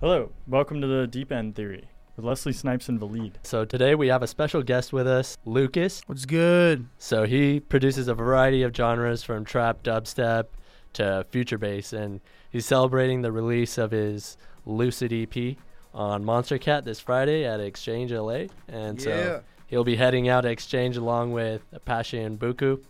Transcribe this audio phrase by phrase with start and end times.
[0.00, 3.36] Hello, welcome to the Deep End Theory with Leslie Snipes and Valid.
[3.42, 6.02] So today we have a special guest with us, Lookas.
[6.06, 6.86] What's good?
[6.98, 10.44] So he produces a variety of genres from trap, dubstep
[10.92, 15.56] to future bass, and he's celebrating the release of his Lucid EP
[15.92, 18.44] on Monstercat this Friday at Exchange LA.
[18.68, 22.84] And so he'll be heading out to Exchange along with Apashe and Buku.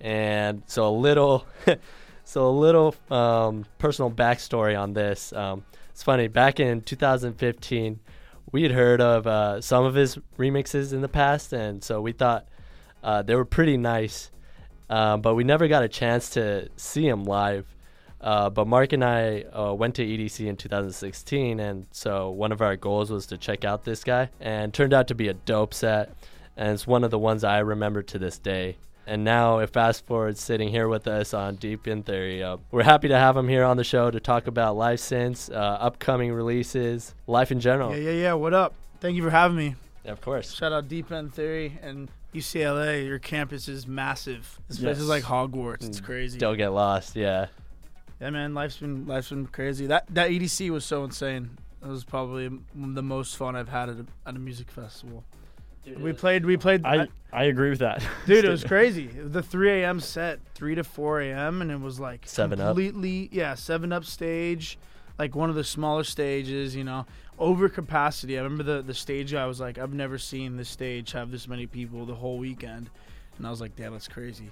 [0.00, 1.44] And so a little,
[2.24, 5.30] so a little um, personal backstory on this.
[5.34, 5.62] Um,
[5.98, 6.28] it's funny.
[6.28, 7.98] Back in 2015,
[8.52, 12.12] we had heard of uh, some of his remixes in the past, and so we
[12.12, 12.46] thought
[13.02, 14.30] uh, they were pretty nice.
[14.88, 17.66] Uh, but we never got a chance to see him live.
[18.20, 22.62] Uh, but Mark and I uh, went to EDC in 2016, and so one of
[22.62, 25.74] our goals was to check out this guy, and turned out to be a dope
[25.74, 26.14] set,
[26.56, 28.76] and it's one of the ones I remember to this day.
[29.08, 32.82] And now, if fast forward sitting here with us on Deep End Theory, uh, we're
[32.82, 36.30] happy to have him here on the show to talk about life since, uh, upcoming
[36.30, 37.90] releases, life in general.
[37.96, 38.32] Yeah, yeah, yeah.
[38.34, 38.74] What up?
[39.00, 39.76] Thank you for having me.
[40.04, 40.52] Yeah, of course.
[40.54, 43.06] Shout out Deep End Theory and UCLA.
[43.06, 44.60] Your campus is massive.
[44.68, 44.98] This place Yes.
[44.98, 45.86] is like Hogwarts.
[45.86, 46.38] It's Mm, crazy.
[46.38, 47.16] Don't get lost.
[47.16, 47.46] Yeah.
[48.20, 48.52] Yeah, man.
[48.52, 49.86] Life's been life's been crazy.
[49.86, 51.56] That that EDC was so insane.
[51.82, 55.24] It was probably the most fun I've had at a, at a music festival.
[55.96, 56.44] We played.
[56.44, 56.84] We played.
[56.84, 58.02] I, I agree with that.
[58.26, 59.06] Dude, it was crazy.
[59.06, 60.00] The 3 a.m.
[60.00, 62.68] set, 3 to 4 a.m., and it was like Seven Up.
[62.68, 64.78] completely, yeah, 7 Up stage,
[65.18, 67.06] like one of the smaller stages, you know,
[67.38, 68.38] over capacity.
[68.38, 71.46] I remember the, the stage guy was like, I've never seen this stage have this
[71.46, 72.88] many people the whole weekend.
[73.36, 74.50] And I was like, damn, that's crazy.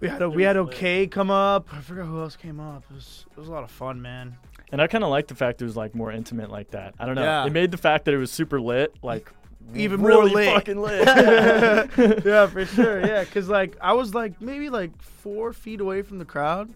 [0.00, 1.68] We had a, we had OK come up.
[1.72, 2.84] I forgot who else came up.
[2.90, 4.36] It was, it was a lot of fun, man.
[4.72, 6.94] And I kind of like the fact it was like more intimate like that.
[6.98, 7.22] I don't know.
[7.22, 7.46] Yeah.
[7.46, 9.30] It made the fact that it was super lit like
[9.74, 10.54] Even more really lit.
[10.54, 11.04] fucking lit.
[12.24, 13.00] yeah, for sure.
[13.04, 16.72] Yeah, because like I was like maybe like four feet away from the crowd,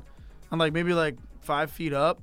[0.51, 2.21] and like maybe like five feet up.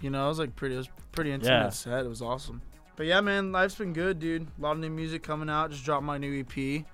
[0.00, 0.74] You know, I was like pretty.
[0.74, 1.68] It was pretty intimate Yeah.
[1.70, 2.04] set.
[2.04, 2.62] It was awesome.
[2.96, 4.46] But yeah, man, life's been good, dude.
[4.58, 5.70] A lot of new music coming out.
[5.70, 6.84] Just dropped my new EP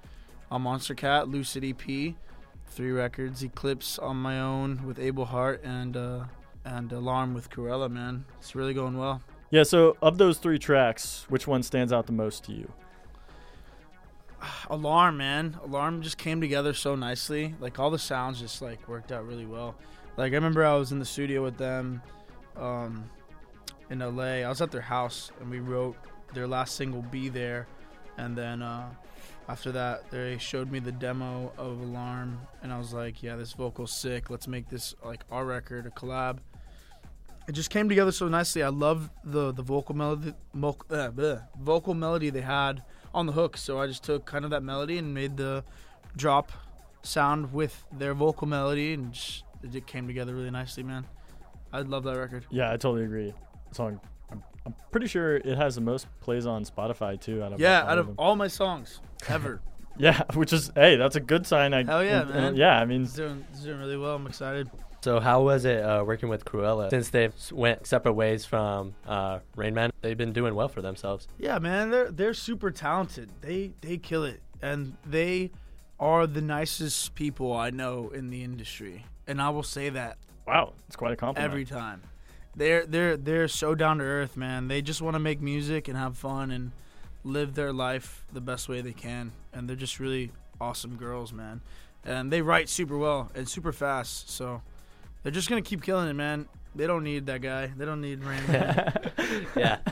[0.50, 2.14] on Monstercat, Lucid EP,
[2.68, 6.24] three records, Eclipse on my own with Abel Hart, and uh,
[6.64, 7.90] and Alarm with Krewella.
[7.90, 9.22] Man, it's really going well.
[9.50, 12.70] yeah, so of those three tracks, which one stands out the most to you?
[14.70, 15.58] Alarm, man.
[15.64, 17.54] Alarm just came together so nicely.
[17.60, 19.74] Like all the sounds just like worked out really well.
[20.16, 22.02] Like I remember I was in the studio with them
[22.56, 23.04] um,
[23.90, 24.42] in LA.
[24.42, 25.96] I was at their house and we wrote
[26.32, 27.66] their last single "Be There,"
[28.16, 28.90] and then uh,
[29.48, 33.52] after that they showed me the demo of Alarm, and I was like, "Yeah, this
[33.52, 34.30] vocal's sick.
[34.30, 36.38] Let's make this like our record, a collab."
[37.46, 38.62] It just came together so nicely.
[38.62, 41.10] I love the the vocal melody, mo- uh,
[41.60, 42.82] vocal melody they had
[43.14, 43.56] on the hook.
[43.56, 45.64] So I just took kind of that melody and made the
[46.16, 46.52] drop
[47.02, 51.06] sound with their vocal melody, and just, it came together really nicely, man.
[51.72, 52.44] I love that record.
[52.50, 53.32] Yeah, I totally agree.
[53.72, 57.42] Song, I'm, I'm pretty sure it has the most plays on Spotify too.
[57.42, 58.14] Out of Yeah, all out of them.
[58.18, 59.60] all my songs ever,
[59.98, 61.74] yeah, which is hey, that's a good sign.
[61.74, 62.44] I, Hell yeah, and- man.
[62.44, 64.14] and yeah, I mean, it's doing, it's doing really well.
[64.14, 64.70] I'm excited.
[65.04, 66.88] So how was it uh, working with Krewella?
[66.88, 71.28] Since they've went separate ways from uh, Rain Man, they've been doing well for themselves.
[71.36, 73.28] Yeah, man, they're they're super talented.
[73.42, 75.50] They they kill it, and they
[76.00, 79.04] are the nicest people I know in the industry.
[79.26, 80.16] And I will say that
[80.46, 81.52] wow, it's quite a compliment.
[81.52, 82.00] every time.
[82.56, 84.68] They're they're they're so down to earth, man.
[84.68, 86.72] They just want to make music and have fun and
[87.24, 89.32] live their life the best way they can.
[89.52, 90.32] And they're just really
[90.62, 91.60] awesome girls, man.
[92.06, 94.30] And they write super well and super fast.
[94.30, 94.62] So
[95.24, 96.46] they're just gonna keep killing it, man.
[96.76, 97.66] They don't need that guy.
[97.76, 99.10] They don't need Rain Man.
[99.56, 99.78] yeah.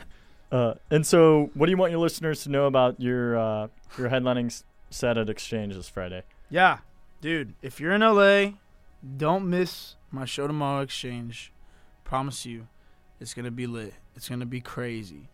[0.53, 4.11] Uh, and so, what do you want your listeners to know about your uh, your
[4.11, 6.25] headlining set at Exchange this Friday?
[6.51, 6.81] yeah,
[7.23, 7.55] dude.
[7.63, 8.59] If you're in LA,
[9.17, 10.83] don't miss my show tomorrow.
[10.83, 11.55] Exchange.
[12.05, 12.69] Promise you,
[13.19, 13.95] it's gonna be lit.
[14.15, 15.31] It's gonna be crazy.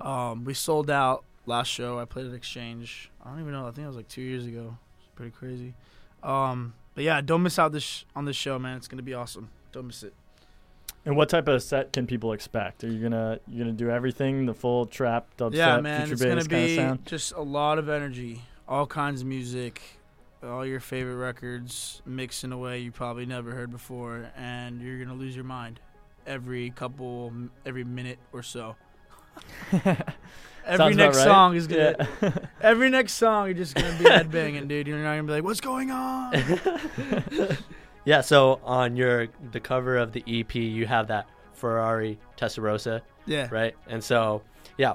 [0.00, 2.00] Um, we sold out last show.
[2.00, 3.12] I played at Exchange.
[3.24, 3.68] I don't even know.
[3.68, 4.76] I think it was like two years ago.
[4.98, 5.74] It's pretty crazy.
[6.24, 8.76] Um, but yeah, don't miss out this on this show, man.
[8.76, 9.48] It's gonna be awesome.
[9.72, 10.14] Don't miss it.
[11.06, 12.82] And what type of set can people expect?
[12.84, 16.06] Are you gonna you gonna do everything, the full trap, dubstep, yeah, man.
[16.06, 17.06] future It's bass gonna kind of be sound?
[17.06, 19.82] just a lot of energy, all kinds of music,
[20.42, 24.98] all your favorite records mixed in a way you probably never heard before, and you're
[24.98, 25.80] gonna lose your mind
[26.26, 27.32] every couple,
[27.66, 28.76] every minute or so.
[30.66, 31.24] Every next right.
[31.24, 32.08] song is gonna.
[32.22, 32.30] Yeah.
[32.62, 34.86] Every next song, you're just gonna be headbanging, dude.
[34.86, 36.32] You're not gonna be like, "What's going on?"
[38.06, 38.20] Yeah.
[38.20, 43.48] So on your the cover of the EP, you have that Ferrari Testarossa, Yeah.
[43.50, 43.74] right?
[43.86, 44.42] And so
[44.76, 44.94] yeah,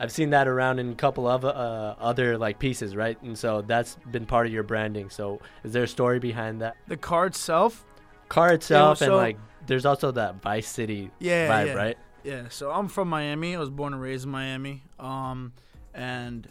[0.00, 3.20] I've seen that around in a couple of uh, other like pieces, right?
[3.22, 5.10] And so that's been part of your branding.
[5.10, 7.84] So is there a story behind that The car itself,
[8.28, 11.74] car itself, and so- like there's also that Vice City yeah, vibe, yeah.
[11.74, 11.98] right?
[12.24, 13.54] Yeah, so I'm from Miami.
[13.54, 14.82] I was born and raised in Miami.
[14.98, 15.52] Um,
[15.92, 16.48] and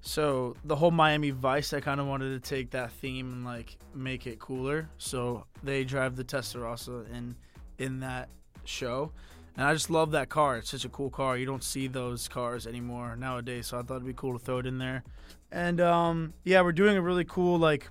[0.00, 3.76] so the whole Miami Vice, I kind of wanted to take that theme and like
[3.94, 4.88] make it cooler.
[4.96, 7.36] So they drive the Testarossa in
[7.78, 8.30] in that
[8.64, 9.12] show,
[9.58, 10.56] and I just love that car.
[10.56, 11.36] It's such a cool car.
[11.36, 14.58] You don't see those cars anymore nowadays, so I thought it'd be cool to throw
[14.58, 15.04] it in there.
[15.52, 17.88] And um, yeah, we're doing a really cool like.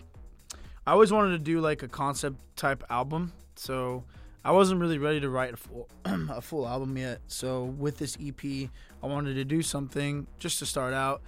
[0.88, 4.04] I always wanted to do like a concept type album, so
[4.46, 7.20] I wasn't really ready to write a full a full album yet.
[7.28, 8.70] So with this EP,
[9.02, 11.24] I wanted to do something just to start out,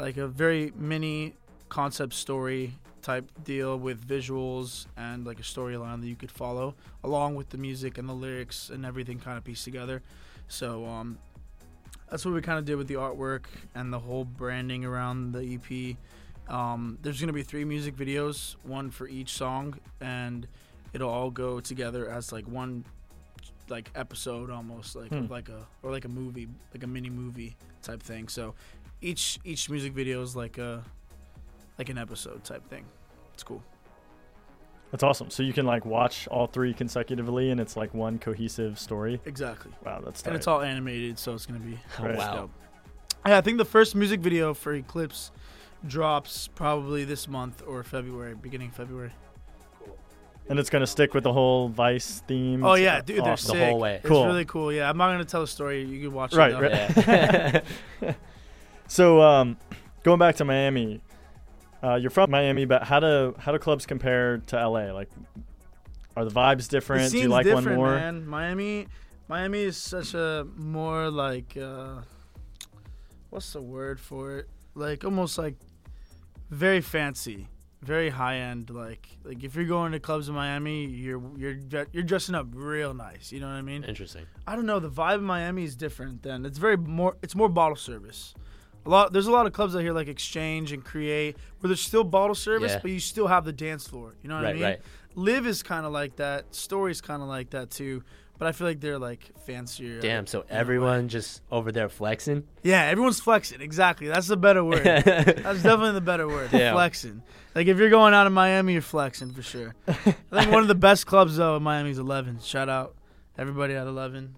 [0.00, 1.36] like a very mini
[1.68, 2.72] concept story
[3.02, 6.74] type deal with visuals and like a storyline that you could follow
[7.04, 10.02] along with the music and the lyrics and everything kind of pieced together.
[10.48, 11.18] So um,
[12.10, 13.44] that's what we kind of did with the artwork
[13.76, 15.96] and the whole branding around the EP.
[16.52, 20.48] Um, there's gonna be three music videos, one for each song, and
[20.92, 22.84] it'll all go together as like one
[23.68, 25.26] like episode almost like Hmm.
[25.28, 28.54] like a or like a movie like a mini movie type thing so
[29.00, 30.84] each each music video is like a
[31.78, 32.84] like an episode type thing
[33.34, 33.62] it's cool
[34.92, 35.30] That's awesome.
[35.30, 39.20] So you can like watch all three consecutively, and it's like one cohesive story.
[39.26, 42.16] exactly Wow, that's and it's all animated so it's gonna be Right.
[42.16, 42.34] wow.
[42.36, 42.50] dope.
[43.26, 45.32] yeah i think the first music video for eclipse
[45.86, 49.12] drops probably this month or february beginning of february
[50.48, 52.64] and it's gonna stick with the whole Vice theme.
[52.64, 53.58] oh It's yeah dude they're awesome.
[53.58, 53.94] The whole way.
[53.96, 54.26] it's Cool.
[54.26, 57.64] really cool yeah i'm not gonna tell a story you can watch Right, it right.
[58.00, 58.12] Yeah.
[58.88, 59.56] So um,
[60.04, 61.00] going back to Miami,
[61.82, 64.92] uh, you're from Miami, but how do how do clubs compare to LA?
[64.92, 65.10] Like,
[66.16, 67.10] are the vibes different?
[67.10, 67.96] Do you like one more?
[67.96, 68.24] man.
[68.26, 68.86] Miami,
[69.28, 72.02] Miami is such a more like, uh,
[73.30, 74.48] what's the word for it?
[74.74, 75.56] Like almost like
[76.50, 77.48] very fancy,
[77.82, 78.70] very high end.
[78.70, 81.56] Like like if you're going to clubs in Miami, you're you're
[81.92, 83.32] you're dressing up real nice.
[83.32, 83.84] You know what I mean?
[83.84, 84.26] Interesting.
[84.46, 84.80] I don't know.
[84.80, 86.22] The vibe in Miami is different.
[86.22, 87.16] Then it's very more.
[87.22, 88.34] It's more bottle service.
[88.84, 89.12] A lot.
[89.12, 92.34] There's a lot of clubs out here like Exchange and Create where there's still bottle
[92.34, 92.78] service, Yeah.
[92.82, 94.14] but you still have the dance floor.
[94.22, 94.62] You know what I mean?
[94.62, 94.80] right.
[95.16, 96.54] Live is kind of like that.
[96.54, 98.02] Story's kind of like that too.
[98.38, 100.00] But I feel like they're like fancier.
[100.00, 100.26] Damn.
[100.26, 100.60] So in a way.
[100.60, 102.44] everyone just over there flexing.
[102.62, 103.60] Yeah, everyone's flexing.
[103.60, 104.08] Exactly.
[104.08, 104.84] That's the better word.
[104.84, 106.50] That's definitely the better word.
[106.50, 106.74] Damn.
[106.74, 107.22] Flexing.
[107.54, 109.74] Like if you're going out of Miami, you're flexing for sure.
[109.88, 112.40] I think one of the best clubs though in Miami is Eleven.
[112.40, 112.94] Shout out
[113.38, 114.36] everybody at Eleven.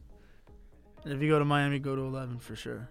[1.04, 2.88] And if you go to Miami, go to Eleven for sure.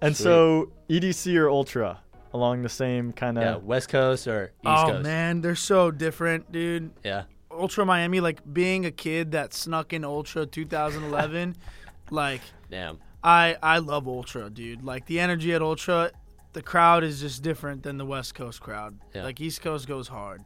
[0.00, 0.24] And Sweet.
[0.24, 2.00] so EDC or Ultra
[2.34, 3.54] along the same kind yeah.
[3.54, 3.64] of.
[3.64, 5.02] West Coast or East oh Coast.
[5.02, 6.90] man, they're so different, dude.
[7.02, 7.24] Yeah.
[7.54, 11.56] Ultra Miami, like being a kid that snuck in Ultra 2011,
[12.10, 12.40] like
[12.70, 12.98] Damn.
[13.22, 14.82] I I love Ultra, dude.
[14.82, 16.10] Like the energy at Ultra,
[16.52, 18.98] the crowd is just different than the West Coast crowd.
[19.14, 19.24] Yeah.
[19.24, 20.42] Like East Coast goes hard,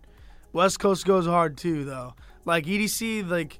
[0.52, 2.14] West Coast goes hard too, though.
[2.44, 3.58] Like EDC, like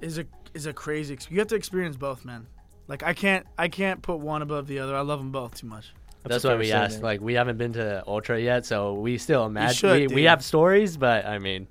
[0.00, 1.14] is a is a crazy.
[1.14, 2.46] Ex- you have to experience both, man.
[2.88, 4.96] Like I can't I can't put one above the other.
[4.96, 5.92] I love them both too much.
[6.28, 6.92] That's, a why we statement.
[6.92, 7.02] asked.
[7.02, 9.76] Like, we haven't been to Ultra yet, so we still imagine.
[9.76, 11.68] should, we, we have stories, but I mean,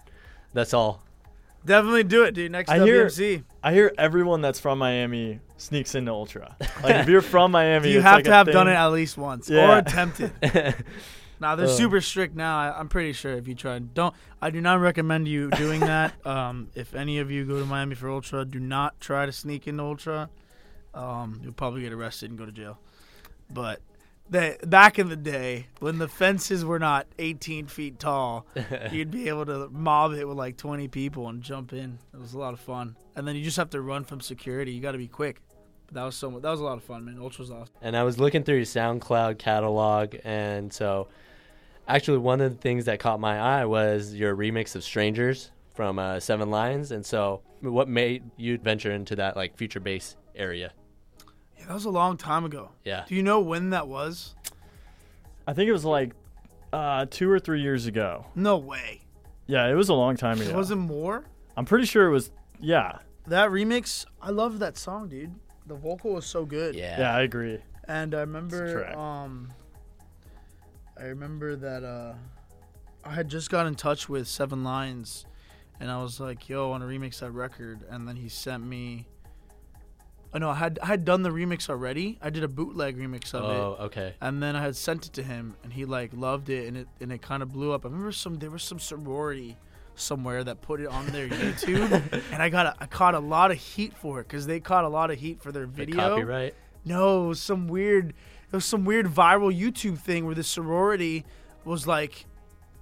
[0.56, 1.04] that's all.
[1.66, 2.52] Definitely do it, dude.
[2.52, 3.10] Next I hear-
[3.64, 6.56] I hear everyone that's from Miami sneaks into Ultra.
[6.84, 9.50] Like if you're from Miami, you have like to have done it at least once
[9.50, 9.76] Yeah.
[9.76, 10.32] or attempted.
[11.38, 11.70] Nah, they're Uh.
[11.70, 12.58] super strict now.
[12.58, 14.16] I, I'm pretty sure if you try, don't.
[14.42, 16.14] I do not recommend you doing that.
[16.26, 19.68] um, if any of you go to Miami for Ultra, do not try to sneak
[19.68, 20.30] into Ultra.
[20.94, 22.80] Um, you'll probably get arrested and go to jail.
[23.50, 23.82] But
[24.30, 28.46] they, back in the day, when the fences were not 18 feet tall,
[28.92, 32.00] you'd be able to mob it with like 20 people and jump in.
[32.14, 32.96] It was a lot of fun.
[33.16, 34.72] And then you just have to run from security.
[34.72, 35.42] You got to be quick.
[35.86, 36.32] But that was so.
[36.32, 37.20] mu- That was a lot of fun, man.
[37.20, 37.74] Ultra's awesome.
[37.82, 41.08] and I was looking through your SoundCloud catalog, and so
[41.88, 46.00] actually one of the things that caught my eye was your remix of "Strangers" from
[46.00, 46.92] uh, Seven Lions.
[46.92, 50.72] And so, what made you venture into that like future bass area?
[51.66, 52.70] Yeah, that was a long time ago.
[52.84, 54.36] Yeah, Do you know when that was?
[55.48, 56.14] I think it was like
[56.72, 58.26] uh, two or three years ago.
[58.36, 59.02] No way.
[59.48, 60.50] Yeah, it was a long time ago.
[60.50, 61.26] It wasn't more.
[61.58, 62.32] I'm pretty sure it was.
[62.60, 65.34] Yeah, That remix, I love that song, dude.
[65.68, 66.76] The vocal was so good.
[66.76, 67.60] yeah, yeah, I agree.
[67.88, 69.52] And I remember, um,
[71.00, 72.14] I remember that uh,
[73.04, 75.26] I had just got in touch with Seven Lions,
[75.80, 78.64] and I was like, "Yo, I want to remix that record." And then he sent
[78.66, 79.08] me.
[80.36, 82.20] Oh no, I had I had done the remix already.
[82.22, 83.48] I did a bootleg remix of it.
[83.48, 84.16] Oh, okay.
[84.20, 86.88] and then I had sent it to him, and he like loved it, and it
[87.00, 87.86] and it kind of blew up.
[87.86, 89.56] I remember some there was some sorority
[89.96, 93.50] somewhere that put it on their YouTube, and I got a, I caught a lot
[93.52, 95.96] of heat for it because they caught a lot of heat for their The video.
[95.96, 96.54] copyright.
[96.84, 101.26] No, it was some weird, it was some weird viral YouTube thing where the sorority
[101.64, 102.26] was like,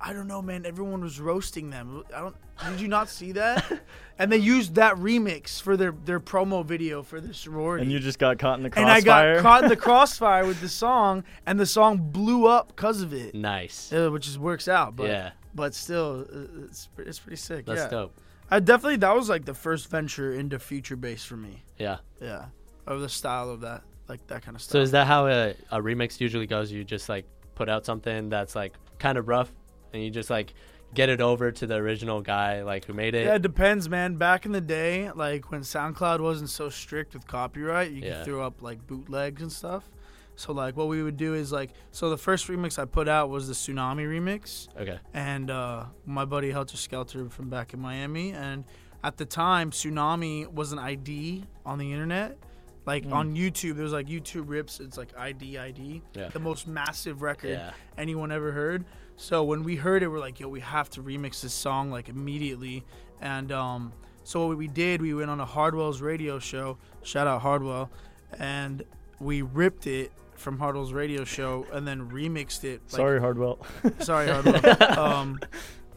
[0.05, 0.65] I don't know, man.
[0.65, 2.03] Everyone was roasting them.
[2.13, 2.35] I don't.
[2.69, 3.79] Did you not see that?
[4.19, 7.83] and they used that remix for their their promo video for the sorority.
[7.83, 9.35] And you just got caught in the and I crossfire.
[9.35, 13.13] got caught in the crossfire with the song, and the song blew up because of
[13.13, 13.93] it, Nice.
[13.93, 14.95] uh, which just works out.
[14.95, 17.65] But yeah, but still, uh, it's it's pretty sick.
[17.65, 18.13] that's yeah, dope.
[18.51, 21.63] I definitely that was like the first venture into future bass for me.
[21.79, 21.97] Yeah.
[22.21, 22.45] Yeah,
[22.85, 24.73] of the style of that, like that kind of stuff.
[24.73, 26.71] So is that how a, a remix usually goes?
[26.71, 29.51] You just like put out something that's like kind of rough,
[29.93, 30.53] and you just like
[30.93, 33.25] get it over to the original guy like who made it.
[33.25, 34.15] Yeah, it depends, man.
[34.17, 38.17] Back in the day, like when SoundCloud wasn't so strict with copyright, you Yeah.
[38.17, 39.89] could throw up like bootlegs and stuff.
[40.35, 43.29] So like what we would do is like so the first remix I put out
[43.29, 44.99] was the Tsunami remix Okay.
[45.13, 48.63] and uh, my buddy Helter Skelter from back in Miami and
[49.03, 52.37] at the time Tsunami was an ID on the internet.
[52.85, 53.13] Like Mm.
[53.13, 54.79] on YouTube, there was like YouTube rips.
[54.79, 56.29] It's like ID ID, Yeah.
[56.29, 57.71] the most massive record Yeah.
[57.97, 58.83] anyone ever heard.
[59.15, 62.09] So when we heard it, we're like, yo, we have to remix this song like
[62.09, 62.83] immediately.
[63.21, 66.77] And um, so what we did, we went on a Hardwell's radio show.
[67.03, 67.89] Shout out Hardwell,
[68.37, 68.83] and
[69.19, 72.81] we ripped it from Hardwell's radio show and then remixed it.
[72.91, 73.65] Like, Sorry, Hardwell.
[73.99, 74.99] sorry, Hardwell.
[74.99, 75.39] um,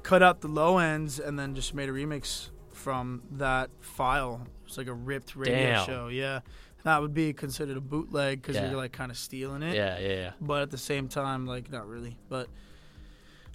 [0.05, 4.47] cut out the low ends and then just made a remix from that file.
[4.67, 5.87] It's like a ripped radio Damn.
[5.87, 6.09] show.
[6.09, 6.41] Yeah,
[6.87, 8.69] that would be considered a bootleg because Yeah.
[8.71, 9.99] you're like kind of stealing it Yeah.
[9.99, 10.09] Yeah.
[10.09, 10.31] Yeah.
[10.41, 12.17] but at the same time, like not really.
[12.29, 12.49] But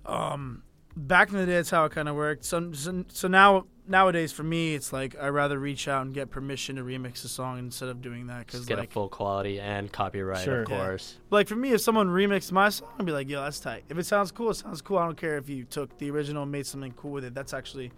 [0.05, 0.63] um,
[0.95, 2.43] back in the day, that's how it kind of worked.
[2.45, 6.29] So, so so now nowadays for me, it's like I rather reach out and get
[6.29, 9.09] permission to remix a song instead of doing that because Just get like a full
[9.09, 10.63] quality and copyright, Sure.
[10.63, 10.77] of Yeah.
[10.77, 11.17] course.
[11.29, 13.83] like for me, if someone remixed my song, I'd be like, yo, that's tight.
[13.89, 14.97] If it sounds cool, it sounds cool.
[14.97, 17.33] I don't care if you took the original and made something cool with it.
[17.33, 17.91] That's actually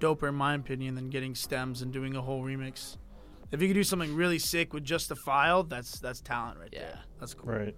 [0.00, 2.96] doper in my opinion than getting stems and doing a whole remix.
[3.52, 6.70] If you could do something really sick with just the file, that's that's talent right
[6.72, 6.80] Yeah.
[6.80, 6.98] there.
[7.20, 7.52] That's cool.
[7.52, 7.76] Right.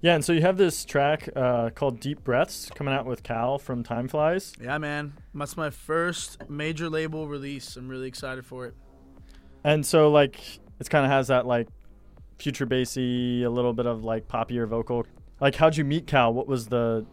[0.00, 3.58] Yeah, and so you have this track uh, called Deep Breaths coming out with Cal
[3.58, 4.54] from Time Flies.
[4.60, 5.12] Yeah, man.
[5.34, 7.76] That's my first major label release.
[7.76, 8.74] I'm really excited for it.
[9.64, 10.40] And so like
[10.78, 11.68] it kind of has that like
[12.38, 15.04] future bassy, a little bit of like poppier vocal.
[15.40, 16.32] Like how'd you meet Cal?
[16.32, 17.04] What was the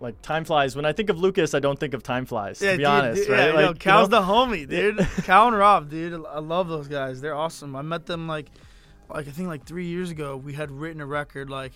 [0.00, 0.76] like Time Flies?
[0.76, 2.58] When I think of Lookas, I don't think of Time Flies.
[2.58, 3.48] to be dude, honest, dude, right?
[3.48, 4.20] Yeah, like, yo, you Cal's know?
[4.20, 4.98] the homie, dude.
[5.24, 6.24] Cal and Rob, dude.
[6.26, 7.20] I love those guys.
[7.20, 7.76] They're awesome.
[7.76, 8.48] I met them like,
[9.08, 10.36] like I think like three years ago.
[10.36, 11.50] We had written a record.
[11.50, 11.72] Like,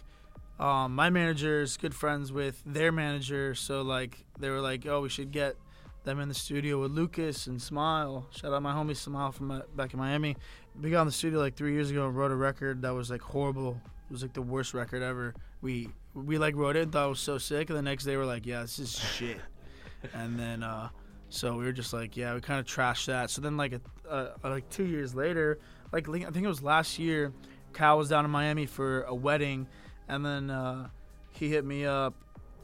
[0.58, 5.00] um, my manager is good friends with their manager, so like they were like, oh,
[5.00, 5.56] we should get
[6.04, 8.26] them in the studio with Lookas and Smile.
[8.30, 10.36] Shout out my homie Smile from uh, back in Miami.
[10.80, 13.10] We got in the studio like three years ago and wrote a record that was
[13.10, 13.80] like horrible.
[14.08, 15.34] It was like the worst record ever.
[15.60, 18.16] We we like wrote it and thought it was so sick, and the next day
[18.16, 19.40] we're like, yeah, this is shit.
[20.14, 20.90] and then uh,
[21.28, 23.30] so we were just like, yeah, we kind of trashed that.
[23.30, 25.58] So then like a, uh, like two years later,
[25.92, 27.32] like I think it was last year,
[27.72, 29.66] Cal was down in Miami for a wedding,
[30.08, 30.88] and then uh,
[31.32, 32.14] he hit me up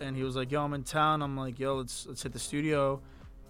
[0.00, 1.22] and he was like, yo, I'm in town.
[1.22, 3.00] I'm like, yo, let's let's hit the studio.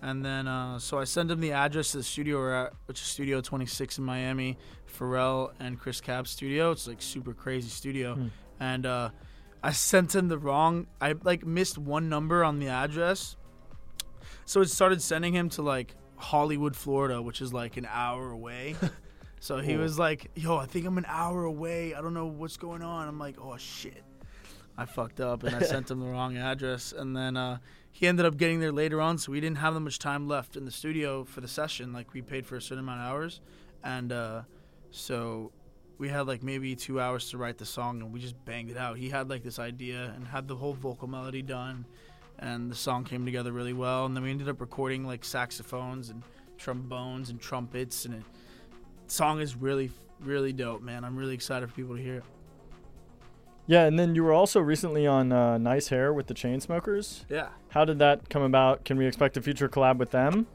[0.03, 3.01] And then, uh, so I send him the address to the studio we're at, which
[3.01, 4.59] is Studio 26 in Miami,
[4.99, 6.73] Pharrell and Chris Cab's studio.
[6.73, 8.17] It's like super crazy studio.
[8.17, 8.27] Hmm.
[8.59, 9.11] And uh,
[9.63, 13.37] I sent him the wrong, I like missed one number on the address.
[14.45, 18.75] So it started sending him to like Hollywood, Florida, which is like an hour away.
[19.41, 21.95] so he was like, yo, I think I'm an hour away.
[21.95, 23.07] I don't know what's going on.
[23.07, 24.03] I'm like, oh shit.
[24.77, 26.93] I fucked up and I sent him the wrong address.
[26.93, 27.59] And then uh,
[27.93, 30.57] he ended up getting there later on, so we didn't have that much time left
[30.57, 31.93] in the studio for the session.
[31.93, 33.41] Like we paid for a certain amount of hours,
[33.85, 34.43] and uh,
[34.91, 35.53] so
[35.99, 38.79] we had like maybe two hours to write the song, and we just banged it
[38.79, 38.97] out.
[38.97, 41.85] He had like this idea and had the whole vocal melody done,
[42.39, 44.07] and the song came together really well.
[44.07, 46.23] And then we ended up recording like saxophones and
[46.57, 48.23] trombones and trumpets, and it
[49.07, 51.05] song is really really dope, man.
[51.05, 52.25] I'm really excited for people to hear it.
[53.67, 57.25] Yeah, and then you were also recently on uh, Nice Hair with the Chainsmokers.
[57.29, 57.49] Yeah.
[57.71, 58.85] How did that come about?
[58.85, 60.47] Can we expect a future collab with them?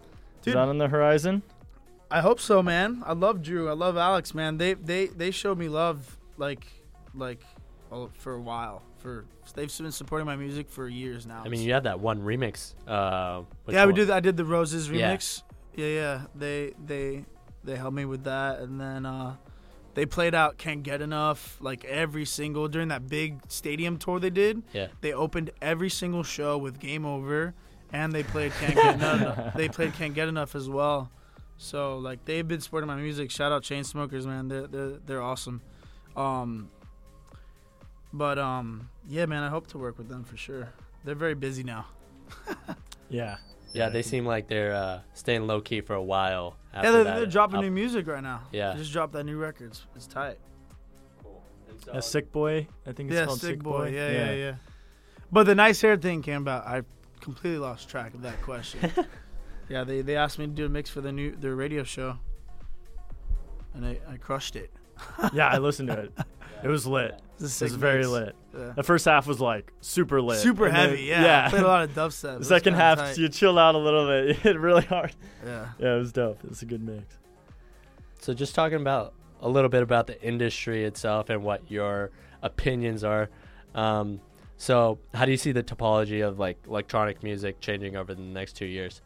[0.42, 0.48] Dude.
[0.50, 1.42] Is that on the horizon?
[2.12, 3.04] I hope so, man.
[3.06, 3.70] I love Drew.
[3.70, 4.58] I love Alex, man.
[4.58, 6.66] They they they showed me love like
[7.14, 7.42] like
[7.92, 8.84] oh, for a while.
[8.98, 11.44] For they've been supporting my music for years now.
[11.46, 12.74] I mean, you had that one remix.
[12.88, 14.10] Uh, which yeah, we one- did.
[14.10, 15.16] I did the Roses Yeah.
[15.16, 15.44] remix.
[15.76, 15.86] Yeah.
[15.86, 17.26] yeah, They they
[17.64, 19.36] they helped me with that, and then uh,
[19.98, 24.30] they played out "Can't Get Enough" like every single during that big stadium tour they
[24.30, 24.62] did.
[24.72, 24.90] Yeah.
[25.02, 27.56] They opened every single show with "Game Over,"
[27.92, 31.10] and they played "Can't Get Enough." They played "Can't Get Enough" as well.
[31.58, 33.32] So like they've been supporting my music.
[33.32, 34.50] Shout out Chainsmokers, man.
[34.50, 35.62] They're they're they're awesome.
[36.16, 36.70] Um,
[38.14, 39.42] but um, yeah, man.
[39.42, 40.72] I hope to work with them for sure.
[41.06, 41.88] They're very busy now.
[43.10, 43.38] Yeah.
[43.74, 46.58] Yeah, they seem like they're uh, staying low key for a while.
[46.74, 48.42] Yeah, they're, that they're dropping up- new music right now.
[48.52, 48.74] Yeah.
[48.74, 49.68] They just dropped that new record.
[49.72, 50.38] It's, it's tight.
[51.70, 53.92] And so- A Sick Boy, I think it's Yeah, called Sick Boy.
[53.94, 54.56] Yeah, yeah, yeah,
[55.32, 56.66] But the nice hair thing came about.
[56.66, 56.84] I
[57.22, 58.92] completely lost track of that question.
[59.70, 62.18] yeah, they, they asked me to do a mix for the new their radio show,
[63.74, 64.72] and I, I crushed it.
[65.34, 66.14] yeah, I listened to it.
[66.64, 67.20] It was lit.
[67.40, 68.36] It's a It sick was very lit.
[68.58, 68.74] Yeah.
[68.76, 70.40] The first half was like super lit.
[70.40, 71.46] Super and then- heavy, yeah.
[71.46, 72.36] I played a lot of dubstep.
[72.36, 73.18] It The second half, tight.
[73.18, 74.28] you chilled out a little bit.
[74.28, 75.16] You hit really hard.
[75.46, 75.70] Yeah.
[75.80, 76.44] Yeah, it was dope.
[76.44, 77.18] It was a good mix.
[78.20, 82.10] So just talking about a little bit about the industry itself and what your
[82.42, 83.30] opinions are.
[83.76, 84.20] Um,
[84.58, 88.54] so how do you see the topology of like electronic music changing over the next
[88.54, 89.02] two years?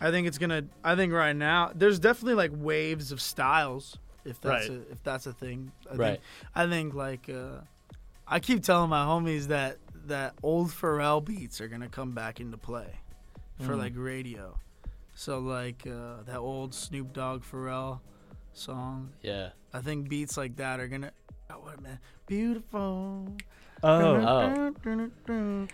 [0.00, 0.64] I think it's gonna.
[0.84, 3.98] I think right now there's definitely like waves of styles.
[4.26, 4.78] If that's Right.
[4.78, 5.72] a, if that's a thing.
[5.90, 6.10] I Right.
[6.10, 6.20] Think,
[6.54, 7.60] I think like uh,
[8.26, 12.56] I keep telling my homies that that old Pharrell beats are gonna come back into
[12.58, 12.98] play
[13.60, 13.78] for Mm.
[13.78, 14.58] like radio.
[15.14, 18.00] So like uh, that old Snoop Dogg Pharrell
[18.52, 19.12] song.
[19.22, 19.50] Yeah.
[19.72, 21.12] I think beats like that are gonna.
[21.50, 23.28] Oh, what man, beautiful.
[23.82, 24.70] Oh, Oh.
[24.82, 25.12] Dude,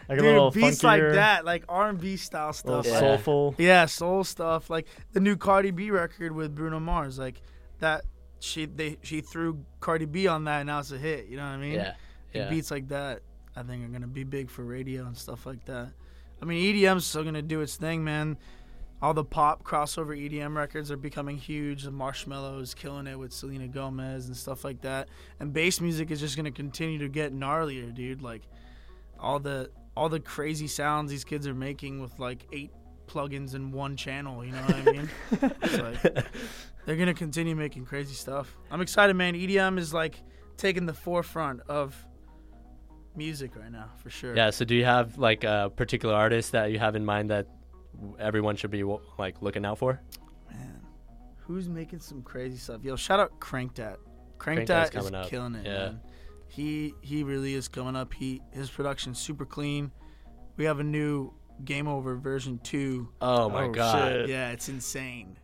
[0.08, 2.84] Like a little beats like that, like R and B style stuff.
[2.86, 2.98] Yeah.
[2.98, 3.54] soulful.
[3.58, 7.40] Yeah, soul stuff like the new Cardi B record with Bruno Mars, like
[7.78, 8.04] that.
[8.42, 11.26] She they she threw Cardi B on that, and now it's a hit.
[11.26, 11.74] You know what I mean?
[11.74, 11.84] Yeah.
[11.88, 11.96] Like,
[12.34, 12.50] Yeah.
[12.50, 13.20] beats like that,
[13.54, 15.92] I think, are gonna be big for radio and stuff like that.
[16.40, 18.36] I mean, EDM's still gonna do its thing, man.
[19.00, 21.82] All the pop crossover EDM records are becoming huge.
[21.84, 25.08] The Marshmello is killing it with Selena Gomez and stuff like that.
[25.40, 28.22] And bass music is just gonna continue to get gnarlier, dude.
[28.22, 28.42] Like
[29.18, 32.70] all the all the crazy sounds these kids are making with like eight
[33.12, 34.44] plugins in one channel.
[34.44, 35.10] You know what I mean?
[35.62, 36.26] It's like
[36.84, 38.56] they're gonna continue making crazy stuff.
[38.70, 39.34] I'm excited, man.
[39.34, 40.22] EDM is like
[40.56, 41.94] taking the forefront of
[43.16, 44.34] music right now, for sure.
[44.36, 44.50] Yeah.
[44.50, 47.46] So do you have like a particular artist that you have in mind that
[48.18, 48.84] everyone should be
[49.18, 50.00] like looking out for?
[50.50, 50.80] Man,
[51.46, 52.82] who's making some crazy stuff?
[52.82, 53.96] Yo, shout out Crankdat.
[54.38, 55.28] Crank Crankdat is up.
[55.28, 55.72] killing it, Yeah.
[55.78, 56.00] man.
[56.48, 58.12] He he really is coming up.
[58.12, 59.90] He his production's super clean.
[60.56, 61.32] We have a new
[61.64, 63.08] Game Over version two.
[63.20, 63.98] Oh my Oh, god.
[64.12, 64.28] shit.
[64.30, 65.36] Yeah, it's insane.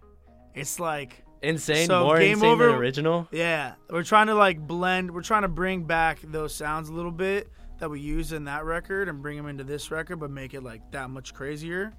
[0.54, 1.86] It's like Insane.
[1.86, 3.28] So, More Game insane Over- than original.
[3.30, 5.10] Yeah, we're trying to like blend.
[5.12, 8.64] We're trying to bring back those sounds a little bit that we used in that
[8.64, 11.92] record and bring them into this record, but make it like that much crazier.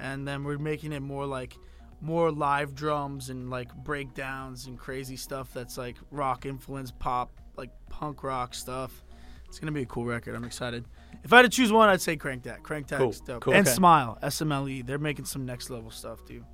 [0.00, 1.56] And then we're making it more like
[2.00, 7.70] more live drums and like breakdowns and crazy stuff that's like rock influence, pop, like
[7.90, 9.04] punk rock stuff.
[9.46, 10.34] It's gonna be a cool record.
[10.34, 10.84] I'm excited.
[11.22, 12.62] If I had to choose one, I'd say Crankdat.
[12.62, 13.42] Crank That Cool, dope.
[13.42, 13.54] cool.
[13.54, 13.74] And Okay.
[13.74, 14.86] Smile, SMLE.
[14.86, 16.44] They're making some next level stuff too.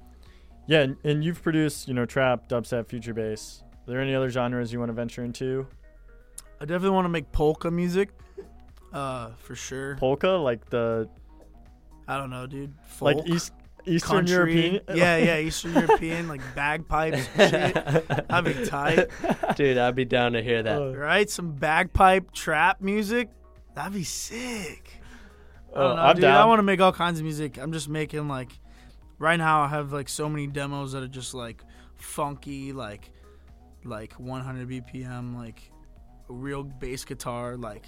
[0.66, 3.62] Yeah, and, and you've produced, you know, trap, dubstep, future bass.
[3.86, 5.66] Are there any other genres you want to venture into?
[6.60, 8.08] I definitely want to make polka music,
[8.92, 9.96] uh, for sure.
[9.96, 11.08] Polka, like the
[12.08, 12.72] I don't know, dude.
[12.86, 13.52] Folk, like East
[13.84, 14.32] Eastern country.
[14.34, 14.80] European.
[14.94, 18.28] Yeah, yeah, Eastern European, like bagpipes and shit.
[18.28, 19.08] That'd be tight,
[19.54, 20.80] Dude, I'd be down to hear that.
[20.82, 21.30] Uh, right?
[21.30, 23.28] Some bagpipe trap music.
[23.76, 25.00] That'd be sick.
[25.74, 26.24] I Oh, don't know, I'm dude.
[26.24, 27.58] I want to make all kinds of music.
[27.58, 28.50] I'm just making like,
[29.18, 31.62] right now I have like so many demos that are just like
[31.96, 33.10] funky, like,
[33.84, 35.70] like 100 BPM, like
[36.28, 37.84] real bass guitar, like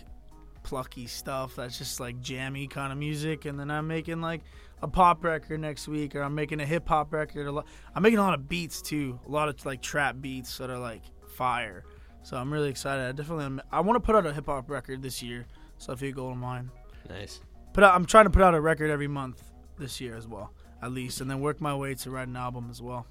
[0.63, 3.47] plucky stuff that's just like jammy kind of music.
[3.47, 4.43] And then I'm making like
[4.83, 7.47] a pop record next week, or I'm making a hip hop record.
[7.47, 10.59] A lot, I'm making a lot of beats too, a lot of like trap beats
[10.59, 11.85] that are like fire.
[12.23, 13.09] So I'm really excited.
[13.09, 15.47] I definitely, am, I want to put out a hip hop record this year.
[15.79, 16.71] So if you go to mine
[17.09, 17.41] Nice.
[17.73, 19.43] put out, I'm trying to put out a record every month
[19.79, 22.69] this year as well, at least, and then work my way to write an album
[22.71, 23.07] as well.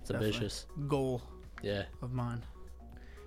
[0.00, 0.34] It's Definitely.
[0.34, 0.66] ambitious.
[0.88, 1.22] Goal
[1.62, 1.84] Yeah.
[2.02, 2.42] of mine.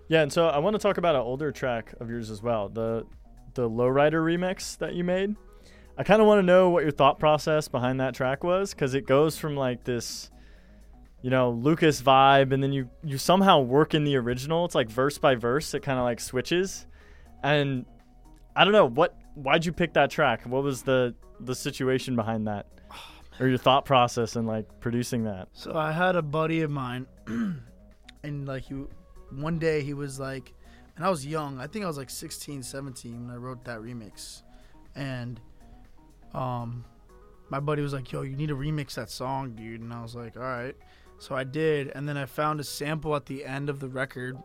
[0.07, 2.69] Yeah, and so I want to talk about an older track of yours as well,
[2.69, 3.05] the
[3.55, 5.35] the Lowrider remix that you made.
[5.97, 8.93] I kind of want to know what your thought process behind that track was, because
[8.93, 10.29] it goes from like this,
[11.21, 14.65] you know, Lookas vibe, and then you you somehow work in the original.
[14.65, 15.73] It's like verse by verse.
[15.73, 16.85] It kind of like switches,
[17.43, 17.85] and
[18.59, 19.15] I don't know what.
[19.35, 20.41] Why'd you pick that track?
[20.45, 22.67] What was the the situation behind that,
[23.39, 25.47] or your thought process in like producing that?
[25.53, 27.07] So I had a buddy of mine,
[28.23, 28.83] and like he,
[29.31, 30.53] one day he was like,
[30.97, 31.61] and I was young.
[31.61, 34.41] I think I was like 16, 17 when I wrote that remix,
[34.93, 35.39] and
[36.33, 36.83] um,
[37.47, 40.15] my buddy was like, "Yo, you need to remix that song, dude." And I was
[40.15, 40.75] like, "All right."
[41.17, 44.37] So I did, and then I found a sample at the end of the record,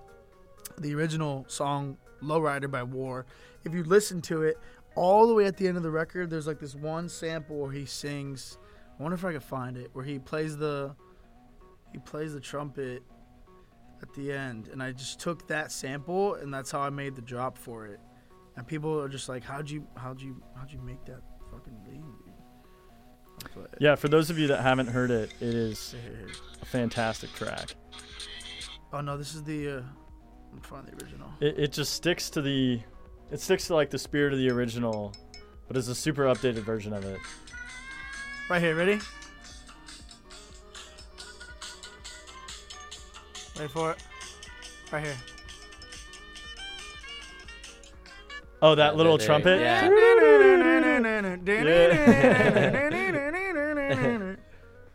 [0.79, 3.27] the original song "Lowrider" by War.
[3.65, 4.57] If you listen to it,
[4.95, 7.73] all the way at the end of the record, there's like this one sample where
[7.73, 8.59] he sings.
[8.99, 10.95] I wonder if I could find it where he plays the
[11.93, 13.03] he plays the trumpet
[14.03, 17.23] at the end, and I just took that sample, and that's how I made the
[17.23, 18.01] drop for it.
[18.57, 22.05] And people are just like, "How'd you how'd you how'd you make that fucking thing?"
[22.25, 22.35] Dude?
[23.55, 25.95] I was like, Yeah, for those of you that haven't heard it, it is
[26.63, 27.75] a fantastic track.
[28.93, 29.69] Oh no, this is the.
[29.79, 29.83] Uh,
[30.53, 31.29] I'm finding the original.
[31.41, 32.81] it, it just sticks to the
[33.31, 35.13] It sticks to like the spirit of the original,
[35.67, 37.19] but it's a super updated version of it.
[38.49, 39.01] Right here, ready?
[43.59, 43.99] Wait for it.
[44.93, 45.17] Right here.
[48.61, 49.61] Oh, that little trumpet.
[49.61, 49.89] yeah.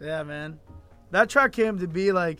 [0.01, 0.59] yeah, man.
[1.11, 2.39] That track came to be like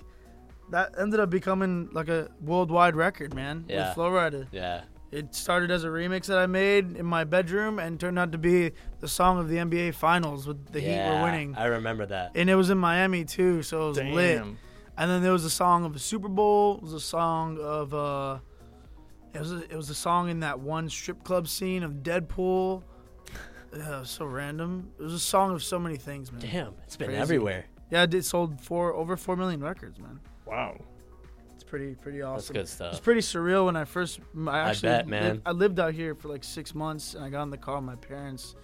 [0.72, 3.66] that ended up becoming like a worldwide record, man.
[3.68, 3.88] Yeah.
[3.90, 4.48] With Flo Rida.
[4.52, 4.82] Yeah.
[5.12, 8.38] It started as a remix that I made in my bedroom and turned out to
[8.38, 11.56] be the song of the NBA Finals with the Heat were winning.
[11.56, 12.32] I remember that.
[12.36, 14.14] And it was in Miami too, so it was Damn.
[14.14, 14.42] lit.
[14.98, 16.76] And then there was a song of the Super Bowl.
[16.78, 18.38] It was a song of uh,
[19.34, 22.84] it was a, it was a song in that one strip club scene of Deadpool.
[23.72, 24.90] Yeah, it was so random.
[25.00, 26.42] It was a song of so many things, man.
[26.42, 27.22] Damn, it's been Crazy.
[27.22, 27.66] everywhere.
[27.92, 30.20] Yeah, it sold four over four million records, man.
[30.48, 30.80] Wow.
[31.70, 32.54] It's pretty pretty That's awesome.
[32.56, 34.20] good It's pretty surreal when I first.
[34.48, 35.24] I actually bet, man.
[35.24, 37.76] lived- I lived out here for like six months, and I got in the car
[37.76, 38.56] with my parents,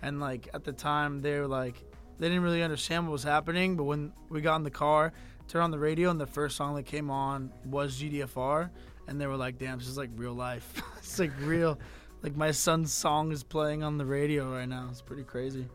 [0.00, 1.74] and like at the time they were like
[2.18, 3.76] they didn't really understand what was happening.
[3.76, 5.12] But when we got in the car,
[5.48, 8.70] turned on the radio, and the first song that came on was GDFR,
[9.08, 10.72] and they were like, "Damn, this is like real life.
[10.98, 11.80] it's like real."
[12.22, 14.86] Like my son's song is playing on the radio right now.
[14.92, 15.66] It's pretty crazy.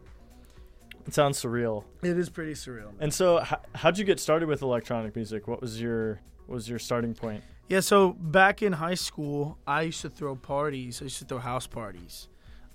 [1.06, 1.84] It sounds surreal.
[2.02, 2.86] It is pretty surreal.
[2.86, 2.96] Man.
[3.02, 5.48] And so, h- how'd you get started with electronic music?
[5.50, 7.44] What was your what was your starting point?
[7.68, 11.02] Yeah, so back in high school, I used to throw parties.
[11.02, 12.28] I used to throw house parties,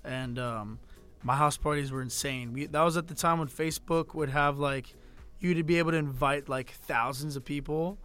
[0.03, 0.79] and um,
[1.23, 2.53] my house parties were insane.
[2.53, 4.95] We, that was at the time when Facebook would have like
[5.39, 7.97] you'd be able to invite like thousands of people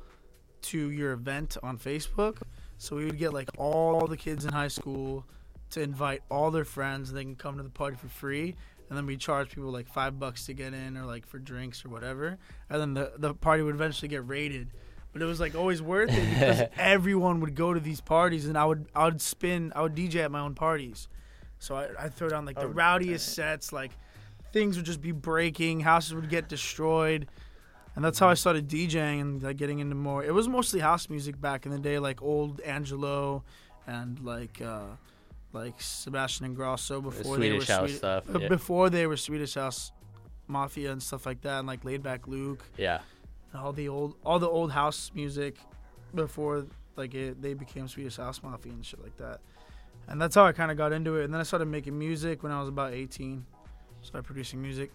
[0.62, 2.42] to your event on Facebook.
[2.78, 5.24] So we would get like all the kids in high school
[5.70, 8.54] to invite all their friends, and they can come to the party for free.
[8.88, 11.84] And then we charge people like five bucks to get in, or like for drinks
[11.84, 12.36] or whatever.
[12.68, 14.72] And then the the party would eventually get raided
[15.12, 18.56] but it was like always worth it because everyone would go to these parties and
[18.56, 21.08] I would I would spin I would DJ at my own parties,
[21.58, 23.92] so I I'd throw down like the Oh, rowdiest sets like
[24.52, 27.26] things would just be breaking houses would get destroyed,
[27.96, 30.24] and that's how I started DJing and like getting into more.
[30.24, 33.42] It was mostly house music back in the day like old Angello,
[33.86, 34.82] and like uh,
[35.52, 38.48] like Sebastian Ingrosso before they were Swedish house Swedi- stuff, uh, yeah.
[38.48, 39.92] before they were Swedish House
[40.48, 43.00] Mafia and stuff like that and like Laid Back Luke Yeah.
[43.54, 45.56] All the old all the old house music
[46.14, 49.40] before like it, they became Swedish House Mafia and shit like that.
[50.08, 51.24] And that's how I kind of got into it.
[51.24, 53.44] And then I started making music when I was about 18.
[54.02, 54.90] Started producing music.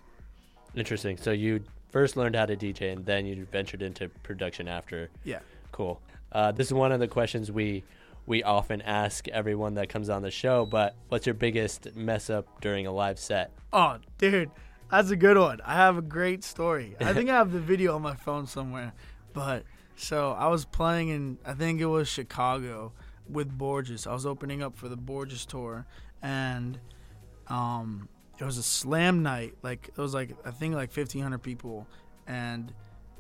[0.76, 1.18] Interesting.
[1.18, 5.10] So you first learned how to DJ and then you ventured into production after.
[5.24, 5.40] Yeah.
[5.72, 6.02] Cool.
[6.32, 7.84] Uh, this is one of the questions we
[8.26, 10.66] we often ask everyone that comes on the show.
[10.66, 13.52] But what's your biggest mess up during a live set?
[13.72, 14.52] Oh, dude,
[14.90, 15.60] that's a good one.
[15.66, 16.96] I have a great story.
[17.00, 18.94] I think I have the video on my phone somewhere.
[19.34, 19.64] But
[19.96, 22.94] so I was playing in, I think it was Chicago
[23.30, 24.08] with Borgeous.
[24.08, 25.86] I was opening up for the Borgeous tour,
[26.22, 26.80] and
[27.48, 28.08] um,
[28.40, 29.56] it was a slam night.
[29.62, 31.88] Like it was like I think like fifteen hundred people,
[32.26, 32.74] and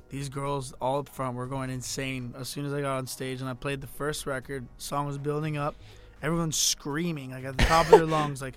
[0.09, 3.41] these girls all up front were going insane as soon as I got on stage
[3.41, 4.65] and I played the first record.
[4.77, 5.75] Song was building up,
[6.21, 8.55] everyone's screaming like at the top of their lungs, like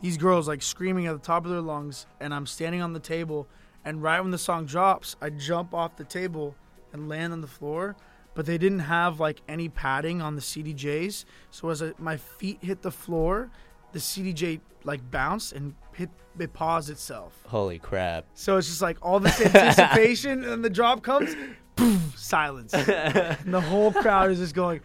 [0.00, 3.00] these girls like screaming at the top of their lungs, and I'm standing on the
[3.00, 3.46] table,
[3.84, 6.54] and right when the song drops, I jump off the table
[6.92, 7.96] and land on the floor.
[8.34, 12.58] But they didn't have like any padding on the CDJs, so as I, my feet
[12.62, 13.50] hit the floor,
[13.92, 17.44] the CDJ like bounced and hit it paused itself.
[17.48, 18.26] Holy crap!
[18.34, 21.34] So it's just like all this anticipation, and the drop comes,
[21.76, 24.80] poof, silence, and the whole crowd is just going,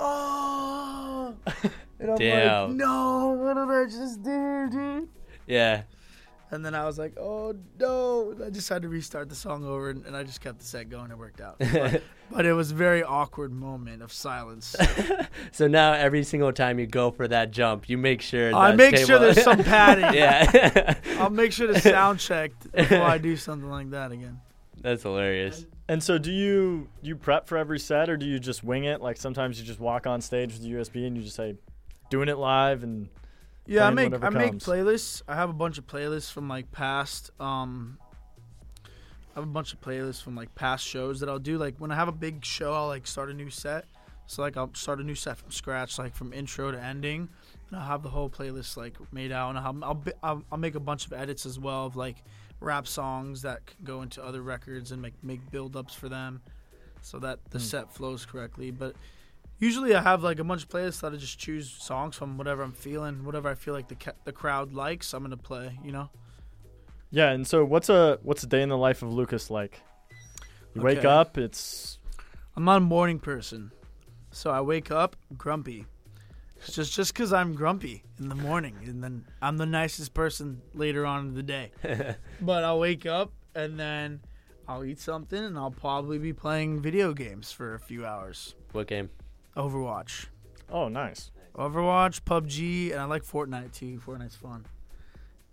[0.00, 1.36] "Oh!"
[2.00, 2.68] And I'm Damn.
[2.68, 5.08] like, "No, what did I just do, dude?"
[5.46, 5.82] Yeah.
[6.50, 9.64] And then I was like, "Oh no!" And I just had to restart the song
[9.66, 11.10] over, and, and I just kept the set going.
[11.10, 14.74] It worked out, but, but it was a very awkward moment of silence.
[15.52, 18.54] So now every single time you go for that jump, you make sure.
[18.54, 20.14] I that make sure there's some padding.
[20.18, 20.94] yeah.
[21.18, 24.40] I'll make sure to sound check before I do something like that again.
[24.80, 25.66] That's hilarious.
[25.88, 29.00] And so, do you you prep for every set, or do you just wing it?
[29.00, 31.56] Like sometimes you just walk on stage with the USB and you just say,
[32.10, 33.08] "Doing it live," and
[33.66, 35.22] Yeah, I make I make playlists.
[35.28, 37.30] I have a bunch of playlists from like past.
[37.40, 37.98] Um,
[38.86, 41.58] I have a bunch of playlists from like past shows that I'll do.
[41.58, 43.84] Like when I have a big show, I'll like start a new set.
[44.26, 47.28] So like I'll start a new set from scratch, like from intro to ending,
[47.70, 49.50] and I'll have the whole playlist like made out.
[49.50, 52.16] And I'll I'll, I'll, I'll make a bunch of edits as well of like
[52.60, 56.40] rap songs that can go into other records and make make build ups for them,
[57.00, 57.64] so that the Hmm.
[57.64, 58.70] set flows correctly.
[58.70, 58.96] But
[59.60, 62.62] Usually, I have like a bunch of playlists that I just choose songs from whatever
[62.62, 65.12] I'm feeling, whatever I feel like the ca- the crowd likes.
[65.12, 65.78] I'm gonna play.
[65.82, 66.10] You know.
[67.10, 67.30] yeah.
[67.30, 69.80] And so, what's a what's a day in the life of Lookas like?
[70.74, 71.98] You wake up, it's
[72.56, 73.72] I'm not a morning person,
[74.30, 75.86] so I wake up grumpy,
[76.58, 80.60] It's just just because I'm grumpy in the morning, and then I'm the nicest person
[80.74, 81.72] later on in the day.
[82.40, 84.20] but I'll wake up and then
[84.68, 88.54] I'll eat something, and I'll probably be playing video games for a few hours.
[88.72, 89.10] what game?
[89.58, 90.26] Overwatch,
[90.70, 91.32] Oh, nice.
[91.56, 93.98] Overwatch, PUBG, and I like Fortnite too.
[94.06, 94.64] Fortnite's fun.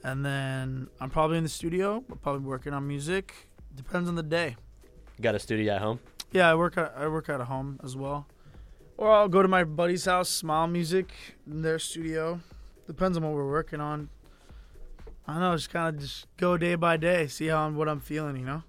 [0.04, 2.04] And then I'm probably in the studio.
[2.12, 3.34] I'm probably working on music.
[3.76, 4.56] Depends on the day.
[5.18, 6.00] You got a studio at home?
[6.32, 8.28] Yeah, I work at I work at home as well,
[8.98, 11.12] or I'll go to my buddy's house, Smile Music,
[11.48, 12.42] in their studio.
[12.86, 14.10] Depends on what we're working on.
[15.28, 17.90] I don't know, just kind of just go day by day, see how I'm, what
[17.90, 18.62] I'm feeling, you know.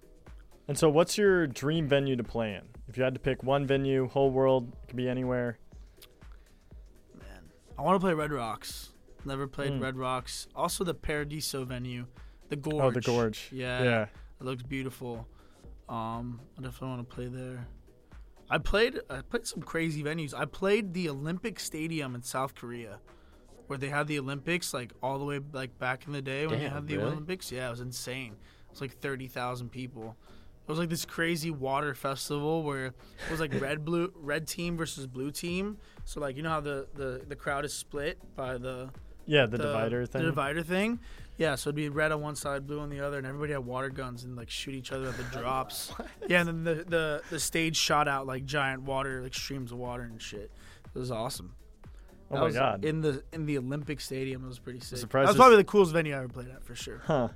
[0.68, 2.62] And so, what's your dream venue to play in?
[2.88, 5.58] If you had to pick one venue, whole world, it could be anywhere.
[7.18, 8.90] Man, I want to play Red Rocks.
[9.24, 9.82] Never played Mm.
[9.82, 10.46] Red Rocks.
[10.54, 12.06] Also, the Paradiso venue,
[12.48, 12.82] the Gorge.
[12.82, 13.48] Oh, the Gorge.
[13.52, 14.02] Yeah, Yeah.
[14.40, 15.26] it looks beautiful.
[15.88, 17.66] Um, I definitely want to play there.
[18.48, 20.32] I played I played some crazy venues.
[20.32, 23.00] I played the Olympic Stadium in South Korea,
[23.66, 26.60] where they had the Olympics like all the way like back in the day when
[26.60, 27.10] they had the really?
[27.10, 27.50] Olympics.
[27.50, 28.34] Yeah, it was insane.
[28.66, 30.16] It was like thirty thousand people.
[30.66, 32.94] It was like this crazy water festival where it
[33.30, 35.78] was like red blue red team versus blue team.
[36.04, 38.90] So like you know how the the, the crowd is split by the
[39.26, 40.22] Yeah, the, divider thing.
[40.22, 40.98] the divider thing.
[41.38, 43.64] Yeah, so it'd be red on one side, blue on the other, and everybody had
[43.64, 45.92] water guns and like shoot each other at the drops.
[46.28, 49.78] yeah, and then the, the the stage shot out like giant water, like streams of
[49.78, 50.50] water and shit.
[50.94, 51.54] It was awesome.
[52.30, 52.84] oh That my was god.
[52.84, 54.98] In the in the Olympic Stadium, it was pretty sick.
[54.98, 57.02] that was probably the coolest venue I ever played at for sure.
[57.04, 57.28] huh.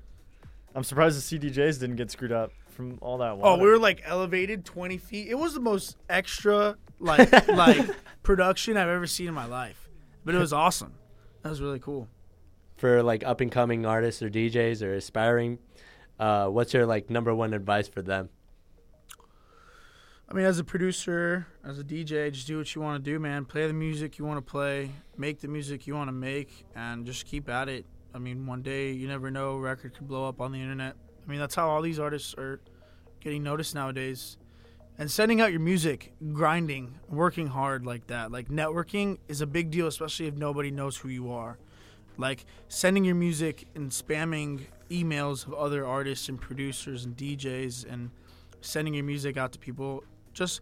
[0.74, 4.02] I'm surprised the CDJs didn't get screwed up from all that Oh, we were like
[4.04, 5.28] elevated twenty feet.
[5.28, 7.88] It was the most extra like like
[8.22, 9.88] production I've ever seen in my life,
[10.24, 10.94] but it was awesome.
[11.42, 12.08] That was really cool.
[12.76, 15.58] For like up and coming artists or DJs or aspiring,
[16.18, 18.30] uh, what's your like number one advice for them?
[20.26, 23.18] I mean, as a producer, as a DJ, just do what you want to do,
[23.18, 23.44] man.
[23.44, 27.04] Play the music you want to play, make the music you want to make, and
[27.04, 27.84] just keep at it.
[28.14, 30.94] I mean, one day you never know, a record could blow up on the internet.
[31.26, 32.60] I mean, that's how all these artists are
[33.20, 34.37] getting noticed nowadays.
[34.98, 39.70] And sending out your music, grinding, working hard like that, like networking is a big
[39.70, 41.59] deal, especially if nobody knows who you are.
[42.18, 48.11] Like sending your music and spamming emails of other artists and producers and DJs and
[48.61, 50.04] sending your music out to people
[50.35, 50.61] just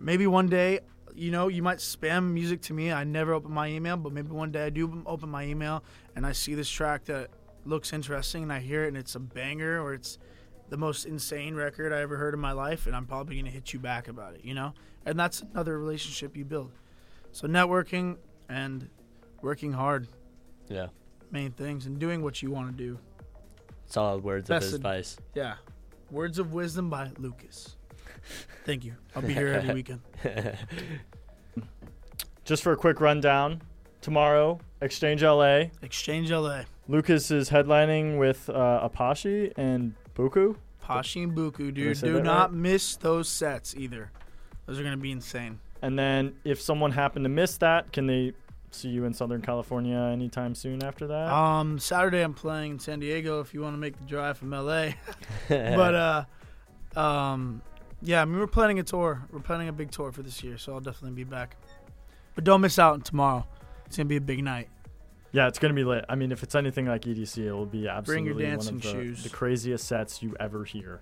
[0.00, 0.80] maybe one day
[1.14, 4.28] you know you might spam music to me i never open my email but maybe
[4.28, 5.82] one day i do open my email
[6.14, 7.28] and i see this track that
[7.64, 10.18] looks interesting and i hear it and it's a banger or it's
[10.70, 13.50] the most insane record i ever heard in my life and i'm probably going to
[13.50, 14.72] hit you back about it you know?
[15.06, 16.72] And that's another relationship you build.
[17.32, 18.18] So networking
[18.50, 18.90] and
[19.40, 20.06] working hard.
[20.68, 20.88] Yeah,
[21.30, 22.98] main things and doing what you want to do.
[23.86, 25.16] Solid words That's of advice.
[25.34, 25.54] yeah.
[26.10, 27.76] Words of wisdom by Lookas.
[28.66, 28.96] Thank you.
[29.16, 30.00] I'll be here every weekend.
[32.44, 33.62] Just for a quick rundown,
[34.02, 35.64] tomorrow, Exchange LA.
[35.82, 40.56] exchange la Lookas is headlining with uh, Apashe and Buku.
[40.82, 42.00] Pashi and Buku, dude.
[42.00, 42.58] Do not right?
[42.58, 44.10] miss those sets either.
[44.66, 45.60] Those are gonna be insane.
[45.80, 48.32] And then if someone happened to miss that, can they
[48.70, 51.32] see you in Southern California anytime soon after that?
[51.32, 53.40] Um, Saturday I'm playing in San Diego.
[53.40, 54.90] If you want to make the drive from LA,
[55.48, 57.62] but uh, um,
[58.02, 59.22] yeah, I mean we're planning a tour.
[59.30, 61.56] We're planning a big tour for this year, so I'll definitely be back.
[62.34, 63.46] But don't miss out on tomorrow.
[63.86, 64.68] It's gonna be a big night.
[65.32, 66.04] Yeah, it's gonna be lit.
[66.08, 68.90] I mean, if it's anything like EDC, it will be absolutely dancing one of the,
[68.90, 69.22] shoes.
[69.22, 71.00] the craziest sets you ever hear.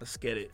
[0.00, 0.50] Let's get it.